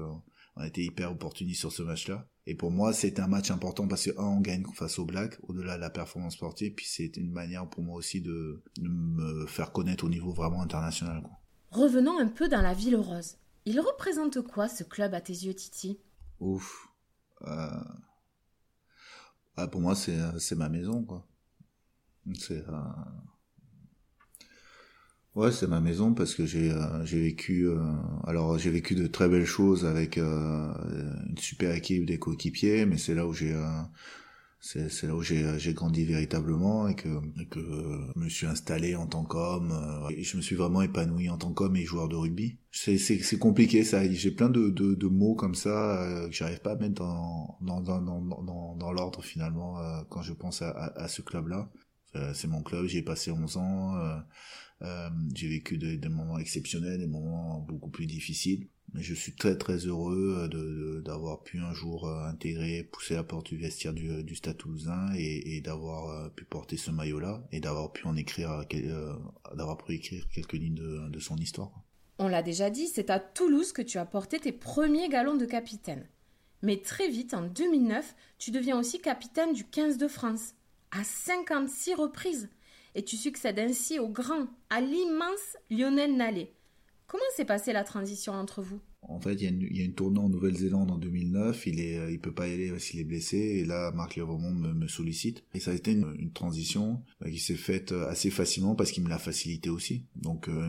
[0.57, 2.27] on a été hyper opportuniste sur ce match-là.
[2.47, 5.37] Et pour moi, c'est un match important parce que, un, on gagne face aux Blacks,
[5.43, 9.71] au-delà de la performance sportive, puis c'est une manière pour moi aussi de, me faire
[9.71, 11.23] connaître au niveau vraiment international.
[11.71, 13.37] Revenons un peu dans la Ville Rose.
[13.65, 15.99] Il représente quoi ce club à tes yeux, Titi?
[16.39, 16.87] Ouf.
[17.43, 17.69] Euh...
[19.57, 21.27] Ah, pour moi, c'est ma maison, quoi.
[22.33, 22.67] C'est.
[22.67, 22.81] Euh...
[25.37, 27.77] Ouais, c'est ma maison parce que j'ai euh, j'ai vécu euh,
[28.25, 30.73] alors j'ai vécu de très belles choses avec euh,
[31.29, 33.55] une super équipe des coéquipiers, mais c'est là où j'ai
[34.59, 37.07] c'est c'est là où j'ai grandi véritablement et que
[37.51, 37.59] que
[38.15, 39.71] je me suis installé en tant qu'homme
[40.09, 42.57] et je me suis vraiment épanoui en tant qu'homme et joueur de rugby.
[42.71, 46.71] C'est c'est compliqué ça, j'ai plein de, de de mots comme ça que j'arrive pas
[46.71, 49.77] à mettre dans dans dans dans dans, l'ordre finalement
[50.09, 51.69] quand je pense à à, à ce club-là.
[52.33, 53.93] c'est mon club, j'y ai passé 11 ans
[54.83, 58.67] euh, j'ai vécu des, moments exceptionnels, des moments beaucoup plus difficiles.
[58.93, 63.23] Mais je suis très très heureux de, d'avoir pu un jour euh, intégrer, pousser la
[63.23, 67.59] porte du vestiaire du, du Stade Toulousain et, d'avoir euh, pu porter ce maillot-là et
[67.59, 68.63] d'avoir pu en écrire,
[69.55, 71.71] d'avoir pu écrire quelques lignes de, de son histoire.
[72.19, 75.45] On l'a déjà dit, c'est à Toulouse que tu as porté tes premiers galons de
[75.45, 76.07] capitaine.
[76.63, 80.55] Mais très vite, en 2009, tu deviens aussi capitaine du 15 de France,
[80.91, 82.49] à 56 reprises
[82.97, 86.51] et tu succèdes ainsi au grand, à l'immense Lionel Nallet.
[87.05, 88.81] Comment s'est passée la transition entre vous?
[89.03, 92.33] En fait, il y, a une, tournée en Nouvelle-Zélande en 2009, il est, il peut
[92.33, 95.43] pas y aller s'il est blessé, et là, Marc Lévremont me, me, sollicite.
[95.53, 99.09] Et ça a été une, transition bah, qui s'est faite assez facilement parce qu'il me
[99.09, 100.03] l'a facilité aussi.
[100.15, 100.67] Donc, euh,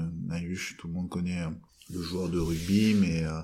[0.77, 1.43] tout le monde connaît
[1.91, 3.41] le joueur de rugby, mais, euh,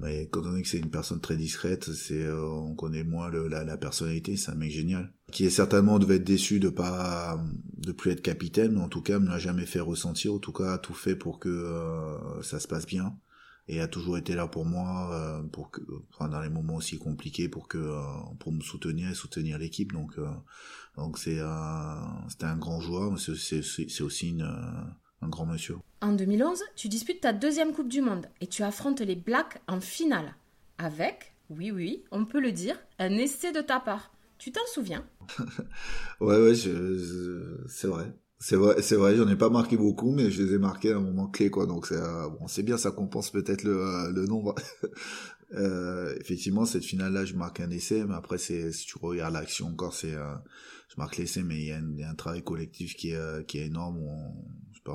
[0.00, 3.48] mais étant donné que c'est une personne très discrète, c'est euh, on connaît moins le,
[3.48, 5.12] la, la, personnalité, c'est un mec génial.
[5.32, 7.38] Qui est certainement devait être déçu de pas
[7.78, 10.52] de plus être capitaine, mais en tout cas me l'a jamais fait ressentir, en tout
[10.52, 13.16] cas a tout fait pour que euh, ça se passe bien
[13.70, 15.82] et a toujours été là pour moi euh, pour que
[16.14, 18.02] enfin, dans les moments aussi compliqués pour que euh,
[18.38, 20.18] pour me soutenir et soutenir l'équipe donc
[20.96, 21.38] donc c'est
[22.28, 24.50] c'était un grand joueur mais c'est aussi une
[25.20, 25.76] un grand monsieur.
[26.00, 29.80] En 2011, tu disputes ta deuxième Coupe du Monde et tu affrontes les Blacks en
[29.80, 30.36] finale.
[30.78, 34.12] Avec, oui, oui, on peut le dire, un essai de ta part.
[34.38, 35.04] Tu t'en souviens?
[36.20, 38.12] Ouais, ouais, c'est vrai.
[38.40, 40.96] C'est vrai, c'est vrai, j'en ai pas marqué beaucoup, mais je les ai marqués à
[40.96, 41.66] un moment clé, quoi.
[41.66, 44.54] Donc c'est bon, c'est bien, ça compense peut-être le, euh, nombre.
[45.54, 49.92] euh, effectivement, cette finale-là, je marque un essai, mais après, si tu regardes l'action encore,
[49.92, 50.34] c'est euh,
[50.88, 51.66] je marque l'essai, mais il
[51.98, 53.98] y, a un, travail collectif qui est énorme.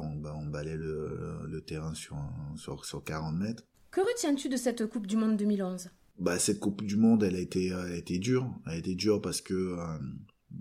[0.01, 2.17] On, balait le, terrain sur,
[2.56, 3.63] sur, sur 40 mètres.
[3.91, 7.39] Que retiens-tu de cette Coupe du Monde 2011 bah, Cette Coupe du Monde, elle a
[7.39, 8.49] été, été dure.
[8.65, 9.97] Elle a été dure parce que, euh,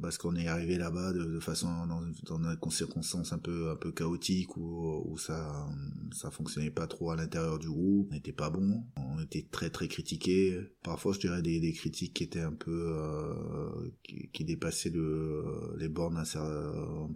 [0.00, 3.92] parce qu'on est arrivé là-bas de, façon dans, dans des circonstances un peu un peu
[3.92, 5.66] chaotiques où, où ça
[6.12, 9.70] ça fonctionnait pas trop à l'intérieur du groupe, on n'était pas bon, on était très
[9.70, 10.60] très critiqués.
[10.82, 15.74] Parfois, je dirais des, des critiques qui étaient un peu euh, qui, qui, dépassaient le,
[15.78, 16.24] les bornes à,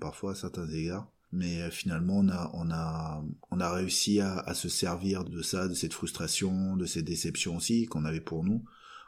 [0.00, 4.38] parfois à certains égards mais euh, finalement on a on a on a réussi à,
[4.38, 8.44] à, se servir de ça de cette frustration de cette déception aussi qu'on avait pour
[8.44, 8.64] nous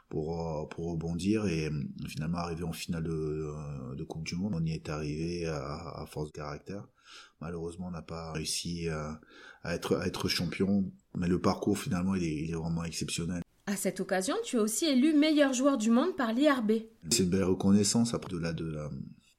[0.09, 1.45] pour euh, pour rebondir.
[1.47, 5.45] Et euh, finalement arriver en finale de, de coupe du monde on y est arrivé
[5.45, 6.87] à, à force de caractère.
[7.41, 9.19] Malheureusement on n'a pas réussi à,
[9.63, 10.91] à, être à être champion.
[11.17, 13.41] Mais le parcours finalement il est, il est vraiment exceptionnel.
[13.65, 16.71] À cette occasion, tu es aussi élu meilleur joueur du monde par l'IRB.
[17.11, 18.89] C'est une belle reconnaissance après de la, de la,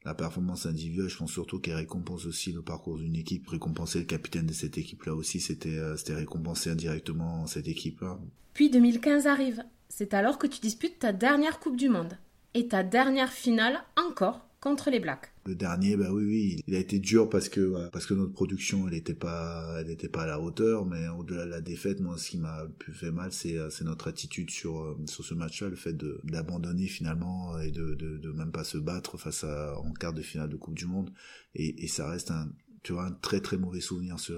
[0.04, 3.48] la performance individuelle, je pense surtout qu'elle récompense aussi le parcours d'une équipe.
[3.48, 8.18] Récompenser le capitaine de cette équipe-là aussi, c'était euh, récompenser indirectement cette équipe-là.
[8.54, 9.62] Puis 2015 arrive.
[9.88, 12.16] C'est alors que tu disputes ta dernière Coupe du Monde.
[12.54, 15.32] Et ta dernière finale encore contre les Blacks.
[15.46, 18.86] Le dernier, bah oui, oui, il a été dur parce que parce que notre production,
[18.86, 20.84] elle n'était pas, elle était pas à la hauteur.
[20.84, 24.08] Mais au-delà de la défaite, moi, ce qui m'a plus fait mal, c'est c'est notre
[24.08, 28.32] attitude sur euh, sur ce match-là, le fait de d'abandonner finalement et de, de de
[28.32, 31.10] même pas se battre face à en quart de finale de Coupe du Monde.
[31.54, 32.48] Et et ça reste un
[32.82, 34.32] tu vois un très très mauvais souvenir ce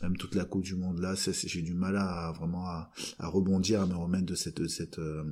[0.00, 3.86] même toute la coupe du monde là j'ai du mal à vraiment à, rebondir à
[3.86, 5.24] me remettre de cette euh,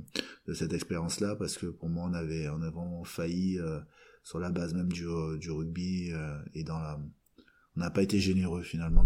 [0.73, 3.79] expérience là parce que pour moi on avait on a vraiment failli euh,
[4.25, 6.99] sur la base même du, euh, rugby euh, et dans la
[7.77, 9.05] on n'a pas été généreux finalement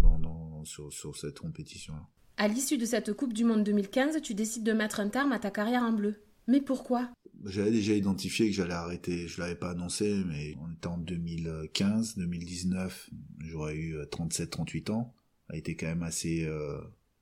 [0.63, 1.93] sur, sur cette compétition.
[1.93, 2.05] -là.
[2.37, 5.39] À l'issue de cette Coupe du Monde 2015, tu décides de mettre un terme à
[5.39, 6.15] ta carrière en bleu.
[6.47, 7.09] Mais pourquoi?
[7.45, 12.17] J'avais déjà identifié que j'allais arrêter, je l'avais pas annoncé, mais on était en 2015,
[12.17, 15.13] 2019, j'aurais eu 37-38 euh, ans.
[15.47, 16.79] Ça a été quand même assez euh,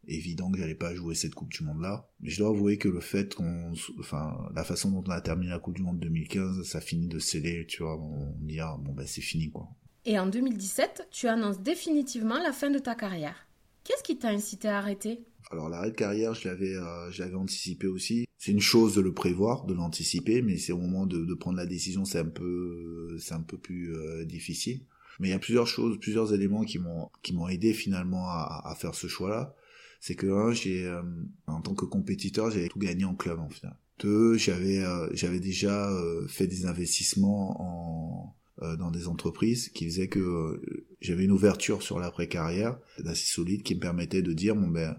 [0.07, 2.09] évident que j'allais pas jouer cette Coupe du Monde là.
[2.19, 5.51] Mais je dois avouer que le fait qu'on, enfin, la façon dont on a terminé
[5.51, 8.93] la Coupe du Monde 2015, ça finit de sceller, tu vois, on dit ah, bon
[8.93, 9.69] ben c'est fini quoi.
[10.05, 13.47] Et en 2017, tu annonces définitivement la fin de ta carrière.
[13.83, 15.25] Qu'est-ce qui t'a incité à arrêter?
[15.51, 18.25] Alors l'arrêt de carrière, je l'avais, euh, je l'avais anticipé aussi.
[18.39, 21.57] C'est une chose de le prévoir, de l'anticiper, mais c'est au moment de, de, prendre
[21.57, 24.81] la décision, c'est un peu, c'est un peu plus euh, difficile.
[25.19, 28.61] Mais il y a plusieurs choses, plusieurs éléments qui m'ont qui m'ont aidé finalement à,
[28.65, 29.55] à faire ce choix-là
[29.99, 31.01] c'est que un, j'ai euh,
[31.47, 33.75] en tant que compétiteur, j'avais tout gagné en club en final.
[33.99, 38.35] Deux, j'avais euh, j'avais déjà euh, fait des investissements en
[38.77, 40.61] dans des entreprises qui faisaient que
[40.99, 44.97] j'avais une ouverture sur l'après carrière assez solide qui me permettait de dire bon ben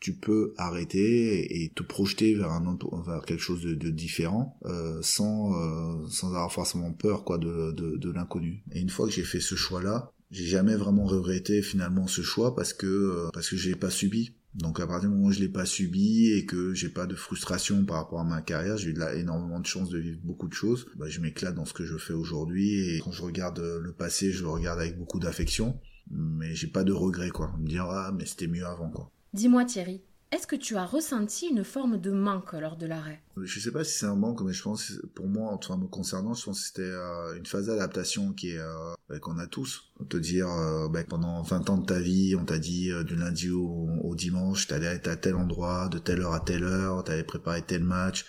[0.00, 4.98] tu peux arrêter et te projeter vers un vers quelque chose de, de différent euh,
[5.02, 9.12] sans euh, sans avoir forcément peur quoi de de, de l'inconnu et une fois que
[9.12, 13.28] j'ai fait ce choix là j'ai jamais vraiment regretté finalement ce choix parce que euh,
[13.32, 14.34] parce que je l'ai pas subi.
[14.54, 17.14] Donc à partir du moment où je l'ai pas subi et que j'ai pas de
[17.14, 20.48] frustration par rapport à ma carrière, j'ai eu là, énormément de chance de vivre beaucoup
[20.48, 20.86] de choses.
[20.96, 24.32] Bah, je m'éclate dans ce que je fais aujourd'hui et quand je regarde le passé,
[24.32, 25.78] je le regarde avec beaucoup d'affection.
[26.10, 27.54] Mais j'ai pas de regret quoi.
[27.58, 29.12] Me dire ah mais c'était mieux avant quoi.
[29.36, 30.00] Dis-moi Thierry,
[30.32, 33.20] est-ce que tu as ressenti une forme de manque lors de l'arrêt?
[33.36, 36.32] Je sais pas si c'est un manque, mais je pense, pour moi, enfin me concernant,
[36.32, 39.92] je pense que c'était euh, une phase d'adaptation qui est euh, qu'on a tous.
[40.08, 43.50] Te dire, euh, bah, pendant 20 ans de ta vie, on t'a dit du lundi
[43.50, 47.22] au, au dimanche, t'allais être à tel endroit, de telle heure à telle heure, t'allais
[47.22, 48.24] préparer tel match.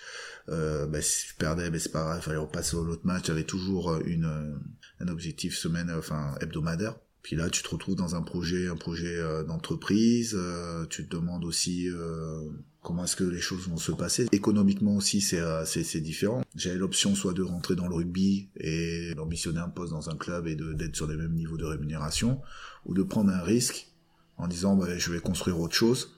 [0.49, 3.27] bah, si tu perdais, bah, c'est pas grave, il fallait repasser au l'autre match.
[3.27, 4.59] T'avais toujours une
[4.99, 6.95] un objectif semaine, enfin hebdomadaire.
[7.21, 10.33] Puis là, tu te retrouves dans un projet, un projet euh, d'entreprise.
[10.37, 12.41] Euh, tu te demandes aussi euh,
[12.81, 14.27] comment est-ce que les choses vont se passer.
[14.31, 16.41] Économiquement aussi, c'est c'est différent.
[16.55, 20.47] J'avais l'option soit de rentrer dans le rugby et d'ambitionner un poste dans un club
[20.47, 22.41] et d'être sur les mêmes niveaux de rémunération,
[22.85, 23.91] ou de prendre un risque
[24.37, 26.13] en disant bah, je vais construire autre chose.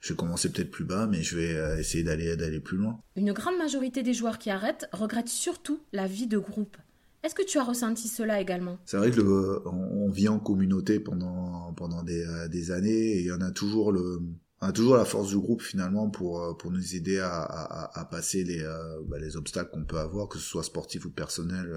[0.00, 3.00] Je vais commencer peut-être plus bas, mais je vais essayer d'aller d'aller plus loin.
[3.16, 6.76] Une grande majorité des joueurs qui arrêtent regrettent surtout la vie de groupe.
[7.22, 8.78] Est-ce que tu as ressenti cela également?
[8.86, 13.50] C'est vrai que on, vit en communauté pendant pendant des, euh, années et en a
[13.50, 14.20] toujours le
[14.62, 18.00] on a toujours la force du groupe finalement pour euh, pour nous aider à, à,
[18.00, 21.10] à passer les euh, bah, les obstacles qu'on peut avoir que ce soit sportif ou
[21.10, 21.68] personnel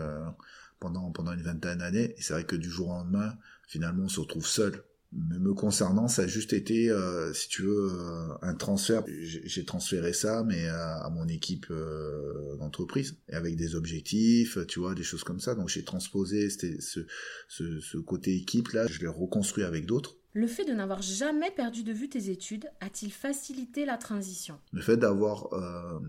[0.80, 2.16] pendant pendant une vingtaine d'années.
[2.18, 3.34] Et c'est vrai que du jour au lendemain
[3.68, 4.82] finalement on se retrouve seul
[5.16, 9.04] mais me concernant, ça a juste été, euh, si tu veux, euh, un transfert.
[9.08, 14.96] J'ai transféré ça, mais à, mon équipe euh, d'entreprise, et avec des objectifs, tu vois,
[14.96, 15.56] des choses comme ça.
[15.56, 17.06] Donc j'ai transposé ce,
[17.48, 20.18] ce, ce côté équipe-là, je l'ai reconstruit avec d'autres.
[20.34, 24.58] Le fait de n'avoir jamais perdu de vue tes études a-t-il facilité la transition?
[24.72, 26.00] Le fait d'avoir euh,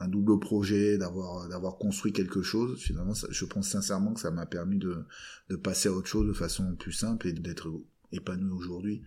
[0.00, 4.46] un double projet, d'avoir d'avoir construit quelque chose, finalement, je pense sincèrement que ça m'a
[4.46, 5.04] permis de,
[5.48, 7.70] de passer à autre chose de façon plus simple et d'être
[8.12, 9.02] épanoui aujourd'hui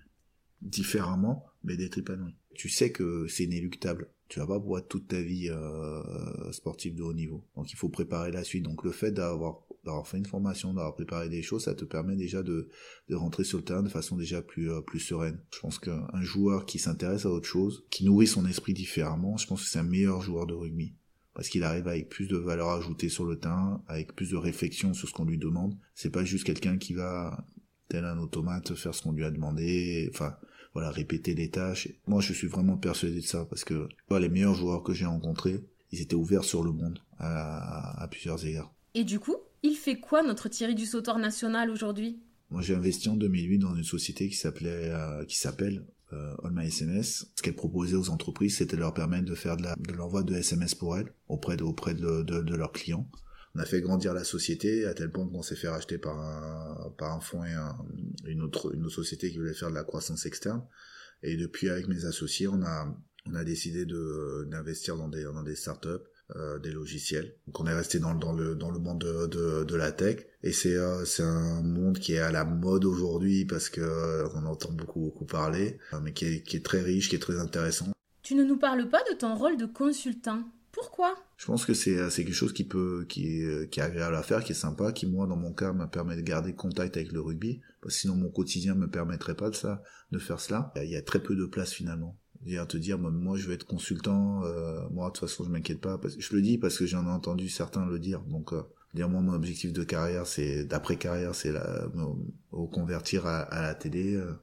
[0.62, 2.36] différemment, mais d'être épanoui.
[2.54, 4.10] Tu sais que c'est inéluctable.
[4.30, 7.46] tu vas pas être toute ta vie euh, sportif de haut niveau.
[7.56, 8.64] Donc il faut préparer la suite.
[8.64, 12.16] Donc le fait d'avoir d'avoir fait une formation, d'avoir préparé des choses, ça te permet
[12.16, 12.70] déjà de,
[13.08, 15.40] de rentrer sur le terrain de façon déjà plus euh, plus sereine.
[15.54, 19.46] Je pense qu'un joueur qui s'intéresse à autre chose, qui nourrit son esprit différemment, je
[19.46, 20.96] pense que c'est un meilleur joueur de rugby
[21.36, 24.94] parce qu'il arrive avec plus de valeur ajoutée sur le terrain, avec plus de réflexion
[24.94, 25.78] sur ce qu'on lui demande.
[25.94, 27.46] C'est pas juste quelqu'un qui va
[27.88, 30.10] tel un automate faire ce qu'on lui a demandé.
[30.14, 30.36] Enfin,
[30.74, 31.88] voilà, répéter les tâches.
[32.08, 35.64] Moi, je suis vraiment persuadé de ça parce que les meilleurs joueurs que j'ai rencontrés,
[35.92, 38.74] ils étaient ouverts sur le monde à, plusieurs égards.
[38.94, 42.20] Et du coup, il fait quoi notre Thierry du sauteur national aujourd'hui?
[42.50, 46.52] Moi, j'ai investi en 2008 dans une société qui s'appelait, euh, qui s'appelle euh, All
[46.52, 47.32] My SMS.
[47.36, 50.36] Ce qu'elle proposait aux entreprises, c'était de leur permettre de faire de, de l'envoi de
[50.36, 53.10] SMS pour elles auprès de, auprès de, de, de leurs clients
[53.56, 56.90] on a fait grandir la société à tel point qu'on s'est fait racheter par un,
[56.98, 57.56] par un fonds et
[58.30, 60.64] une, autre, une autre société qui voulait faire de la croissance externe.
[61.24, 62.94] Et depuis, avec mes associés, on a,
[63.26, 63.86] on a décidé
[64.48, 65.90] d'investir dans des, dans des startups,
[66.36, 67.36] euh, des logiciels.
[67.48, 70.26] Donc on est resté dans, dans, le, dans le monde de, de, de la tech.
[70.44, 74.46] Et c'est, euh, un monde qui est à la mode aujourd'hui parce que euh, on
[74.46, 77.94] entend beaucoup, beaucoup parler, mais qui est, qui est très riche, qui est très intéressant.
[78.22, 80.44] Tu ne nous parles pas de ton rôle de consultant?
[80.76, 81.16] Pourquoi?
[81.38, 84.24] Je pense que c'est c'est quelque chose qui peut qui est qui est agréable à
[84.24, 87.14] faire, qui est sympa, qui moi dans mon cas me permet de garder contact avec
[87.14, 90.74] le rugby, sinon mon quotidien me permettrait pas de ça, de faire cela.
[90.76, 92.20] Il y a très peu de place finalement.
[92.60, 95.80] à te dire moi je vais être consultant, euh, moi de toute façon je m'inquiète
[95.80, 95.98] pas.
[96.18, 98.20] Je le dis parce que j'en ai entendu certains le dire.
[98.24, 98.62] Donc euh,
[98.94, 103.76] dire moi mon objectif de carrière c'est d'après carrière c'est me, convertir à, à, la
[103.76, 104.16] télé.
[104.16, 104.34] Euh,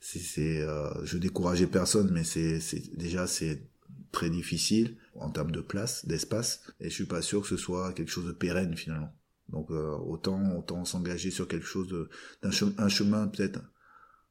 [0.00, 2.60] c'est euh, je décourageais personne mais c'est
[2.96, 3.66] déjà c'est
[4.12, 7.92] très difficile en termes de place, d'espace, et je suis pas sûr que ce soit
[7.92, 9.14] quelque chose de pérenne finalement.
[9.48, 12.08] Donc euh, autant autant s'engager sur quelque chose
[12.42, 13.60] d'un chemin, un chemin peut-être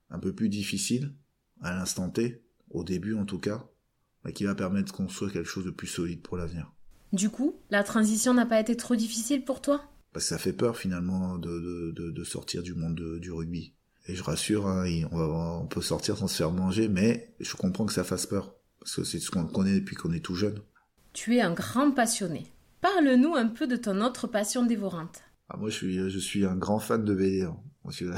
[0.09, 1.13] un peu plus difficile
[1.61, 3.65] à l'instant T, au début en tout cas,
[4.23, 6.71] mais qui va permettre de construire quelque chose de plus solide pour l'avenir.
[7.13, 9.83] Du coup, la transition n'a pas été trop difficile pour toi?
[10.13, 13.73] Parce que ça fait peur finalement de, de, de, sortir du monde du rugby.
[14.07, 15.19] Et je rassure, hein, on,
[15.61, 18.55] on peut sortir sans se faire manger, mais je comprends que ça fasse peur.
[18.79, 20.59] Parce que c'est ce qu'on connaît depuis qu'on est tout jeune.
[21.13, 22.47] Tu es un grand passionné.
[22.81, 25.21] Parle-nous un peu de ton autre passion dévorante.
[25.49, 27.43] Ah, moi, je suis, je suis un grand fan de BD.
[27.43, 27.57] Hein.
[27.89, 28.13] je,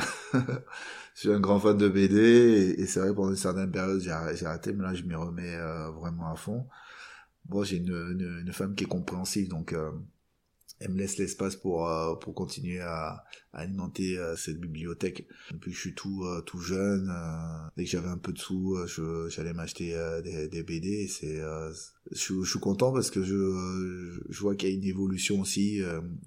[1.15, 4.73] suis, un grand fan de BD et, c'est vrai pendant une certaine période j'ai arrêté,
[4.73, 6.67] mais là je m'y remets euh, vraiment à fond.
[7.49, 9.91] Moi, j'ai une, une, femme qui est compréhensive, donc euh,
[10.79, 13.23] elle me laisse l'espace pour euh, pour continuer à,
[13.53, 15.25] alimenter euh, cette bibliothèque.
[15.51, 17.09] Depuis que je suis tout euh, tout jeune,
[17.77, 20.89] dès que j'avais un peu de sous, je j'allais m'acheter des, des, BD.
[20.89, 21.39] Et c'est
[22.11, 25.81] je, je, suis content parce que je je vois qu'il y a une évolution aussi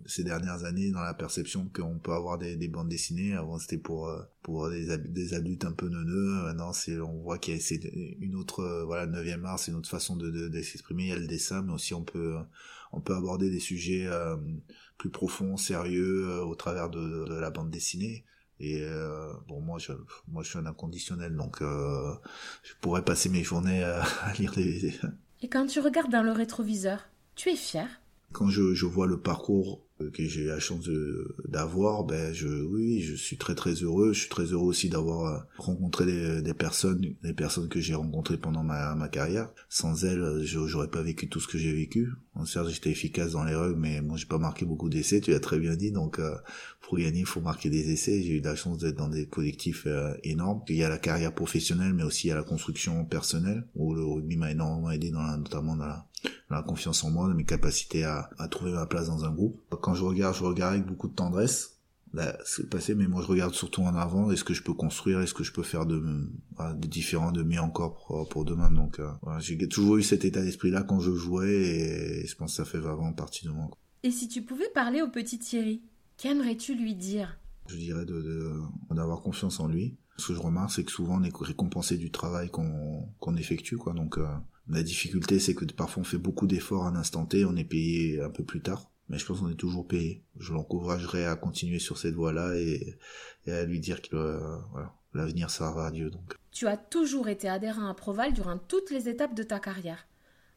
[0.07, 3.35] ces dernières années dans la perception qu'on peut avoir des, des bandes dessinées.
[3.35, 4.11] Avant c'était pour
[4.43, 6.45] pour des, des adultes un peu neuneux.
[6.45, 9.91] Maintenant c'est on voit qu'il y a une autre voilà 9e art, c'est une autre
[9.91, 11.03] façon de de, de s'exprimer.
[11.05, 12.37] Il y a le dessin, mais aussi on peut
[12.93, 14.37] on peut aborder des sujets euh,
[14.97, 18.25] plus profonds, sérieux, euh, au travers de, la bande dessinée.
[18.61, 19.93] Et euh, bon, moi, je,
[20.29, 24.05] moi, je suis un inconditionnel, donc je pourrais passer mes journées à,
[24.39, 24.99] lire des.
[25.43, 27.89] Et quand tu regardes dans le rétroviseur, tu es fier?
[28.33, 30.89] Quand je, je vois le parcours euh, que j'ai eu la chance
[31.47, 34.13] d'avoir, ben je oui, je suis très très heureux.
[34.13, 37.95] Je suis très heureux aussi d'avoir euh, rencontré des, des, personnes, des personnes que j'ai
[37.95, 39.51] rencontrées pendant ma, ma carrière.
[39.69, 42.11] Sans elles, j'aurais pas vécu tout ce que j'ai vécu.
[42.47, 45.21] certes, j'étais efficace dans les rugs, mais moi j'ai pas marqué beaucoup d'essais.
[45.21, 45.91] Tu l'as très bien dit.
[45.91, 46.35] Donc euh,
[46.83, 48.23] pour gagner, il faut marquer des essais.
[48.23, 49.87] J'ai eu la chance d'être dans des collectifs
[50.23, 50.63] énormes.
[50.69, 53.95] Il y a la carrière professionnelle, mais aussi il y a la construction personnelle où
[53.95, 56.07] le rugby m'a énormément aidé, dans notamment dans la
[56.51, 59.61] la confiance en moi, de mes capacités à, à trouver ma place dans un groupe.
[59.83, 61.79] Quand je regarde, je regarde avec beaucoup de tendresse
[62.13, 65.21] là, ce passé, mais moi je regarde surtout en avant, est-ce que je peux construire,
[65.21, 68.71] est-ce que je peux faire de, de différent, de mieux encore pour, pour demain.
[68.71, 72.53] Donc euh, voilà, j'ai toujours eu cet état d'esprit-là quand je jouais et, je pense
[72.53, 73.71] que ça fait vraiment partie de moi.
[74.03, 75.83] Et si tu pouvais parler au petit Thierry,
[76.17, 77.39] qu'aimerais-tu lui dire?
[77.67, 79.97] Je dirais de d'avoir confiance en lui.
[80.17, 83.77] Ce que je remarque, c'est que souvent on est récompensé du travail qu'on qu'on effectue,
[83.77, 83.93] quoi.
[83.93, 84.27] Donc euh,
[84.69, 87.65] la difficulté, c'est que parfois on fait beaucoup d'efforts à un instant T, on est
[87.65, 88.91] payé un peu plus tard.
[89.09, 90.23] Mais je pense qu'on est toujours payé.
[90.39, 92.99] Je l'encouragerais à continuer sur cette voie-là et,
[93.47, 94.57] à lui dire que euh,
[95.15, 96.11] l'avenir, va à Dieu.
[96.11, 96.35] Donc.
[96.51, 100.07] Tu as toujours été adhérent à Proval durant toutes les étapes de ta carrière.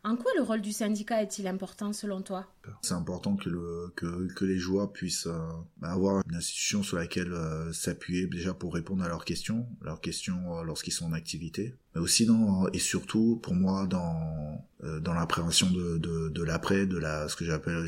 [0.03, 2.47] En quoi le rôle du syndicat est-il important selon toi?
[2.81, 5.49] C'est important que, le, que, que les joueurs puissent euh,
[5.81, 10.59] avoir une institution sur laquelle euh, s'appuyer déjà pour répondre à leurs questions, leurs questions
[10.59, 14.65] euh, lorsqu'ils sont en activité, mais aussi dans, et surtout pour moi dans
[15.03, 17.85] dans l'appréhension de, de, de l'après, de la ce que j'appelle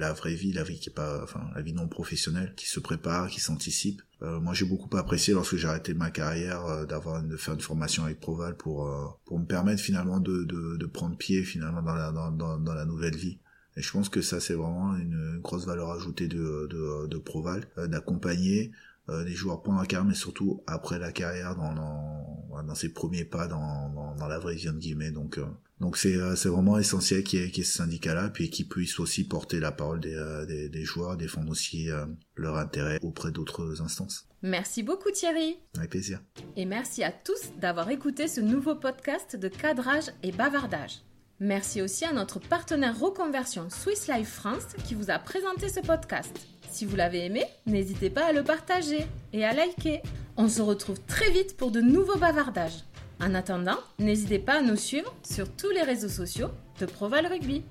[0.00, 2.80] la vraie vie, la vie qui est pas, enfin la vie non professionnelle, qui se
[2.80, 4.02] prépare, qui s'anticipe.
[4.20, 8.18] moi j'ai beaucoup apprécié lorsque j'ai arrêté ma carrière d'avoir de faire une formation avec
[8.18, 12.58] Proval pour pour me permettre finalement de, de, de prendre pied finalement dans la dans,
[12.58, 13.38] dans la nouvelle vie
[13.76, 17.64] et je pense que ça, c'est vraiment une grosse valeur ajoutée de, de, de Proval,
[17.78, 18.72] euh, d'accompagner
[19.08, 22.92] euh, les joueurs pendant la carrière, mais surtout après la carrière, dans, dans, dans ses
[22.92, 25.10] premiers pas dans, dans, dans la vraie vie, de guillemets.
[25.10, 25.46] Donc, euh,
[25.80, 28.68] donc c'est, c'est vraiment essentiel qu'il y, ait, qu'il y ait ce syndicat-là, puis qu'ils
[28.68, 31.88] puissent aussi porter la parole des, des, des joueurs, défendre aussi
[32.36, 34.28] leur intérêt auprès d'autres instances.
[34.42, 35.56] Merci beaucoup Thierry.
[35.76, 36.20] Avec plaisir.
[36.56, 41.02] Et merci à tous d'avoir écouté ce nouveau podcast de cadrage et bavardage.
[41.40, 46.38] Merci aussi à notre partenaire reconversion Swiss Life France qui vous a présenté ce podcast.
[46.70, 50.02] Si vous l'avez aimé, n'hésitez pas à le partager et à liker.
[50.36, 52.84] On se retrouve très vite pour de nouveaux bavardages.
[53.20, 56.48] En attendant, n'hésitez pas à nous suivre sur tous les réseaux sociaux
[56.80, 57.62] de Proval Rugby.